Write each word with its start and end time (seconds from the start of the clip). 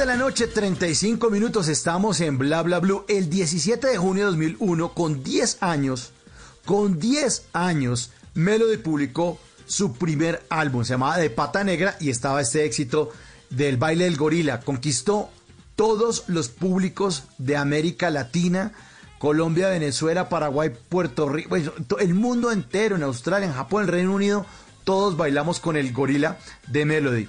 de 0.00 0.06
la 0.06 0.16
noche, 0.16 0.46
35 0.46 1.28
minutos, 1.28 1.68
estamos 1.68 2.22
en 2.22 2.38
Bla 2.38 2.62
Bla 2.62 2.78
Blue. 2.78 3.04
El 3.06 3.28
17 3.28 3.86
de 3.86 3.98
junio 3.98 4.24
de 4.24 4.30
2001, 4.30 4.94
con 4.94 5.22
10 5.22 5.62
años, 5.62 6.12
con 6.64 6.98
10 6.98 7.48
años, 7.52 8.10
Melody 8.32 8.78
publicó 8.78 9.38
su 9.66 9.92
primer 9.92 10.42
álbum, 10.48 10.84
se 10.84 10.94
llamaba 10.94 11.18
De 11.18 11.28
Pata 11.28 11.64
Negra 11.64 11.98
y 12.00 12.08
estaba 12.08 12.40
este 12.40 12.64
éxito 12.64 13.10
del 13.50 13.76
baile 13.76 14.04
del 14.04 14.16
gorila. 14.16 14.60
Conquistó 14.60 15.28
todos 15.76 16.24
los 16.28 16.48
públicos 16.48 17.24
de 17.36 17.58
América 17.58 18.08
Latina, 18.08 18.72
Colombia, 19.18 19.68
Venezuela, 19.68 20.30
Paraguay, 20.30 20.72
Puerto 20.88 21.28
Rico, 21.28 21.56
el 21.56 22.14
mundo 22.14 22.52
entero, 22.52 22.96
en 22.96 23.02
Australia, 23.02 23.48
en 23.48 23.54
Japón, 23.54 23.82
en 23.82 23.88
Reino 23.88 24.14
Unido, 24.14 24.46
todos 24.84 25.18
bailamos 25.18 25.60
con 25.60 25.76
el 25.76 25.92
gorila 25.92 26.38
de 26.68 26.86
Melody. 26.86 27.28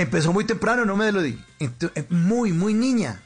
Empezó 0.00 0.32
muy 0.32 0.46
temprano, 0.46 0.86
¿no, 0.86 0.96
Melody? 0.96 1.36
Eh, 1.60 1.68
muy, 2.08 2.54
muy 2.54 2.72
niña. 2.72 3.20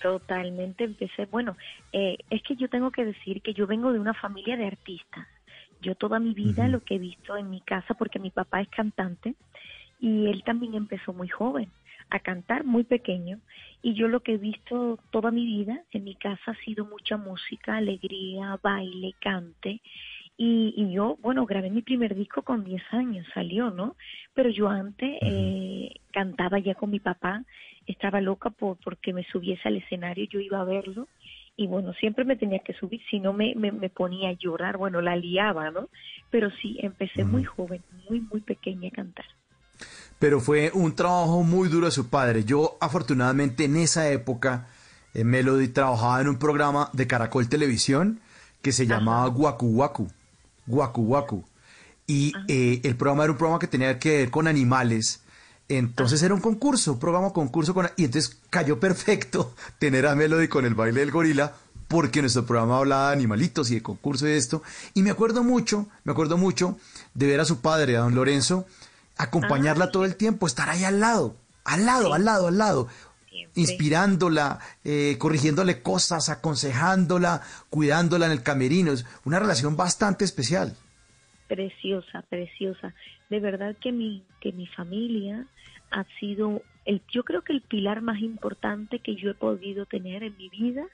Totalmente 0.00 0.84
empecé. 0.84 1.26
Bueno, 1.26 1.56
eh, 1.92 2.16
es 2.30 2.40
que 2.44 2.54
yo 2.54 2.68
tengo 2.68 2.92
que 2.92 3.04
decir 3.04 3.42
que 3.42 3.52
yo 3.52 3.66
vengo 3.66 3.92
de 3.92 3.98
una 3.98 4.14
familia 4.14 4.56
de 4.56 4.64
artistas. 4.64 5.26
Yo 5.82 5.96
toda 5.96 6.20
mi 6.20 6.32
vida 6.32 6.68
lo 6.68 6.84
que 6.84 6.94
he 6.94 6.98
visto 6.98 7.36
en 7.36 7.50
mi 7.50 7.60
casa, 7.62 7.94
porque 7.94 8.20
mi 8.20 8.30
papá 8.30 8.60
es 8.60 8.68
cantante 8.68 9.34
y 9.98 10.28
él 10.28 10.44
también 10.44 10.74
empezó 10.74 11.12
muy 11.12 11.26
joven 11.26 11.68
a 12.10 12.20
cantar, 12.20 12.62
muy 12.62 12.84
pequeño. 12.84 13.40
Y 13.82 13.94
yo 13.94 14.06
lo 14.06 14.20
que 14.20 14.34
he 14.34 14.38
visto 14.38 15.00
toda 15.10 15.32
mi 15.32 15.44
vida 15.44 15.82
en 15.90 16.04
mi 16.04 16.14
casa 16.14 16.52
ha 16.52 16.64
sido 16.64 16.84
mucha 16.84 17.16
música, 17.16 17.76
alegría, 17.76 18.56
baile, 18.62 19.16
cante. 19.20 19.80
Y, 20.36 20.92
yo, 20.92 21.16
bueno, 21.22 21.46
grabé 21.46 21.70
mi 21.70 21.82
primer 21.82 22.14
disco 22.14 22.42
con 22.42 22.64
10 22.64 22.82
años, 22.90 23.26
salió, 23.32 23.70
¿no? 23.70 23.96
Pero 24.34 24.50
yo 24.50 24.68
antes 24.68 25.18
eh, 25.22 25.94
cantaba 26.12 26.58
ya 26.58 26.74
con 26.74 26.90
mi 26.90 26.98
papá, 26.98 27.44
estaba 27.86 28.20
loca 28.20 28.50
por 28.50 28.76
porque 28.78 29.12
me 29.12 29.24
subiese 29.24 29.68
al 29.68 29.76
escenario, 29.76 30.26
yo 30.26 30.40
iba 30.40 30.60
a 30.60 30.64
verlo 30.64 31.06
y 31.56 31.66
bueno, 31.66 31.92
siempre 31.94 32.24
me 32.24 32.36
tenía 32.36 32.58
que 32.60 32.74
subir, 32.74 33.00
si 33.10 33.20
no 33.20 33.32
me, 33.32 33.54
me, 33.54 33.88
ponía 33.88 34.30
a 34.30 34.32
llorar, 34.32 34.76
bueno, 34.76 35.00
la 35.00 35.14
liaba, 35.14 35.70
¿no? 35.70 35.88
Pero 36.30 36.50
sí, 36.60 36.78
empecé 36.82 37.24
muy 37.24 37.44
joven, 37.44 37.80
muy, 38.08 38.20
muy 38.20 38.40
pequeña 38.40 38.88
a 38.88 38.90
cantar. 38.90 39.24
Pero 40.18 40.40
fue 40.40 40.72
un 40.74 40.96
trabajo 40.96 41.44
muy 41.44 41.68
duro 41.68 41.86
de 41.86 41.92
su 41.92 42.10
padre. 42.10 42.44
Yo, 42.44 42.76
afortunadamente, 42.80 43.64
en 43.64 43.76
esa 43.76 44.10
época, 44.10 44.66
eh, 45.14 45.22
Melody 45.22 45.68
trabajaba 45.68 46.20
en 46.20 46.28
un 46.28 46.38
programa 46.38 46.90
de 46.92 47.06
Caracol 47.06 47.48
Televisión 47.48 48.20
que 48.60 48.72
se 48.72 48.86
llamaba 48.86 49.28
Guacu 49.28 49.66
Guacu. 49.74 50.08
Guacu 50.66 51.04
Guacu. 51.04 51.44
Y 52.06 52.32
eh, 52.48 52.80
el 52.84 52.96
programa 52.96 53.24
era 53.24 53.32
un 53.32 53.38
programa 53.38 53.58
que 53.58 53.66
tenía 53.66 53.98
que 53.98 54.18
ver 54.18 54.30
con 54.30 54.46
animales. 54.46 55.20
Entonces 55.68 56.22
era 56.22 56.34
un 56.34 56.40
concurso, 56.40 56.92
un 56.92 56.98
programa 56.98 57.32
concurso 57.32 57.72
con... 57.72 57.88
Y 57.96 58.04
entonces 58.04 58.38
cayó 58.50 58.78
perfecto 58.78 59.54
tener 59.78 60.06
a 60.06 60.14
Melody 60.14 60.48
con 60.48 60.66
el 60.66 60.74
baile 60.74 61.00
del 61.00 61.10
gorila 61.10 61.54
porque 61.88 62.20
nuestro 62.20 62.44
programa 62.44 62.78
hablaba 62.78 63.08
de 63.08 63.14
animalitos 63.14 63.70
y 63.70 63.76
de 63.76 63.82
concurso 63.82 64.26
y 64.26 64.30
de 64.30 64.36
esto. 64.36 64.62
Y 64.94 65.02
me 65.02 65.10
acuerdo 65.10 65.42
mucho, 65.42 65.86
me 66.04 66.12
acuerdo 66.12 66.36
mucho 66.36 66.76
de 67.14 67.26
ver 67.26 67.40
a 67.40 67.44
su 67.44 67.60
padre, 67.60 67.96
a 67.96 68.00
don 68.00 68.14
Lorenzo, 68.14 68.66
acompañarla 69.16 69.90
todo 69.90 70.04
el 70.04 70.16
tiempo, 70.16 70.46
estar 70.46 70.68
ahí 70.68 70.84
al 70.84 71.00
lado, 71.00 71.36
al 71.64 71.86
lado, 71.86 72.14
al 72.14 72.24
lado, 72.24 72.48
al 72.48 72.58
lado, 72.58 72.88
inspirándola, 73.54 74.58
eh, 74.84 75.16
corrigiéndole 75.18 75.82
cosas, 75.82 76.28
aconsejándola, 76.28 77.42
cuidándola 77.70 78.26
en 78.26 78.32
el 78.32 78.42
camerino. 78.42 78.92
Es 78.92 79.06
una 79.24 79.38
relación 79.38 79.76
bastante 79.76 80.24
especial. 80.24 80.74
Preciosa, 81.48 82.22
preciosa. 82.28 82.94
De 83.30 83.40
verdad 83.40 83.76
que 83.80 83.92
mi, 83.92 84.24
que 84.40 84.52
mi 84.52 84.66
familia 84.66 85.46
ha 85.90 86.04
sido, 86.18 86.62
el, 86.84 87.02
yo 87.12 87.22
creo 87.22 87.42
que 87.42 87.52
el 87.52 87.60
pilar 87.60 88.02
más 88.02 88.20
importante 88.20 88.98
que 88.98 89.14
yo 89.14 89.30
he 89.30 89.34
podido 89.34 89.86
tener 89.86 90.22
en 90.22 90.36
mi 90.36 90.48
vida, 90.48 90.86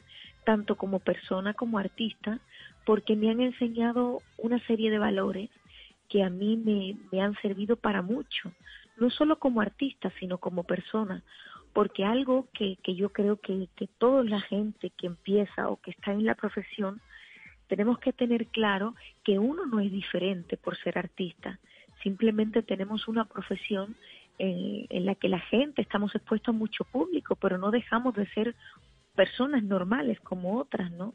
tanto 0.45 0.77
como 0.77 0.99
persona 0.99 1.55
como 1.55 1.79
artista, 1.79 2.41
porque 2.85 3.17
me 3.17 3.31
han 3.31 3.41
enseñado 3.41 4.23
una 4.39 4.59
serie 4.67 4.91
de 4.91 4.99
valores 4.99 5.51
que 6.09 6.23
a 6.25 6.31
mí 6.31 6.57
me, 6.57 6.97
me 7.13 7.23
han 7.23 7.35
servido 7.41 7.77
para 7.77 8.03
mucho, 8.03 8.53
no 8.99 9.11
solo 9.11 9.39
como 9.39 9.61
artista, 9.61 10.13
sino 10.19 10.39
como 10.39 10.65
persona 10.65 11.23
porque 11.73 12.05
algo 12.05 12.49
que, 12.53 12.77
que 12.83 12.95
yo 12.95 13.11
creo 13.11 13.41
que, 13.41 13.69
que 13.77 13.87
toda 13.87 14.25
la 14.25 14.41
gente 14.41 14.91
que 14.91 15.07
empieza 15.07 15.69
o 15.69 15.77
que 15.81 15.93
está 15.93 16.13
en 16.13 16.25
la 16.25 16.35
profesión, 16.35 17.01
tenemos 17.69 17.99
que 17.99 18.13
tener 18.13 18.47
claro 18.47 18.95
que 19.23 19.39
uno 19.39 19.67
no 19.67 19.81
es 19.81 19.91
diferente 19.93 20.57
por 20.57 20.77
ser 20.77 20.99
artista, 20.99 21.59
simplemente 22.03 22.63
tenemos 22.63 23.07
una 23.09 23.25
profesión 23.25 23.95
en, 24.39 24.87
en 24.89 25.07
la 25.07 25.15
que 25.15 25.29
la 25.29 25.41
gente 25.41 25.83
estamos 25.83 26.15
expuestos 26.15 26.55
a 26.55 26.59
mucho 26.59 26.85
público, 26.85 27.37
pero 27.37 27.59
no 27.59 27.71
dejamos 27.71 28.15
de 28.15 28.27
ser 28.29 28.55
personas 29.15 29.63
normales 29.63 30.19
como 30.21 30.59
otras, 30.59 30.91
¿no? 30.93 31.15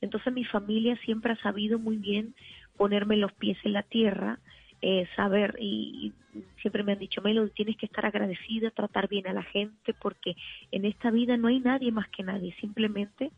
Entonces 0.00 0.32
mi 0.32 0.44
familia 0.44 0.96
siempre 1.04 1.32
ha 1.32 1.36
sabido 1.36 1.78
muy 1.78 1.96
bien 1.96 2.34
ponerme 2.76 3.16
los 3.16 3.32
pies 3.32 3.56
en 3.64 3.72
la 3.72 3.82
tierra, 3.82 4.38
eh, 4.86 5.08
saber 5.16 5.56
y, 5.58 6.12
siempre 6.60 6.82
me 6.82 6.92
han 6.92 6.98
dicho, 6.98 7.22
Melo, 7.22 7.48
tienes 7.48 7.78
que 7.78 7.86
estar 7.86 8.04
agradecida, 8.04 8.70
tratar 8.70 9.08
bien 9.08 9.26
a 9.26 9.32
la 9.32 9.42
gente, 9.42 9.94
porque 9.94 10.36
en 10.72 10.84
esta 10.84 11.10
vida 11.10 11.38
no 11.38 11.48
hay 11.48 11.58
nadie 11.58 11.90
más 11.90 12.06
que 12.10 12.22
nadie, 12.22 12.54
simplemente 12.60 13.30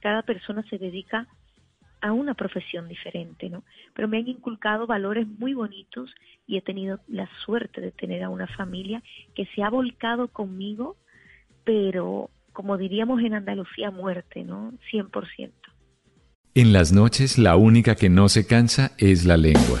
cada 0.00 0.22
persona 0.22 0.64
se 0.70 0.78
dedica 0.78 1.26
a 2.00 2.12
una 2.12 2.32
profesión 2.32 2.88
diferente, 2.88 3.50
¿no? 3.50 3.64
Pero 3.92 4.08
me 4.08 4.16
han 4.16 4.28
inculcado 4.28 4.86
valores 4.86 5.26
muy 5.26 5.52
bonitos 5.52 6.14
y 6.46 6.56
he 6.56 6.62
tenido 6.62 7.00
la 7.06 7.28
suerte 7.44 7.82
de 7.82 7.90
tener 7.90 8.22
a 8.22 8.30
una 8.30 8.46
familia 8.46 9.02
que 9.34 9.44
se 9.54 9.62
ha 9.62 9.68
volcado 9.68 10.28
conmigo, 10.28 10.96
pero 11.64 12.30
como 12.54 12.78
diríamos 12.78 13.20
en 13.22 13.34
Andalucía, 13.34 13.90
muerte, 13.90 14.42
¿no? 14.42 14.72
100%. 14.90 15.50
En 16.54 16.72
las 16.72 16.92
noches 16.92 17.36
la 17.36 17.56
única 17.56 17.94
que 17.94 18.08
no 18.08 18.30
se 18.30 18.46
cansa 18.46 18.92
es 18.96 19.26
la 19.26 19.36
lengua. 19.36 19.80